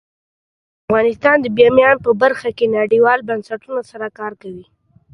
[0.87, 4.65] افغانستان د بامیان په برخه کې نړیوالو بنسټونو سره کار کوي.